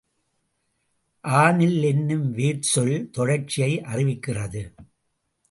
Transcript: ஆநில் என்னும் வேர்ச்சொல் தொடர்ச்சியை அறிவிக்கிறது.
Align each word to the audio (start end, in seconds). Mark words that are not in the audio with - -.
ஆநில் 1.23 1.83
என்னும் 1.83 2.25
வேர்ச்சொல் 2.37 3.09
தொடர்ச்சியை 3.09 3.81
அறிவிக்கிறது. 3.81 4.63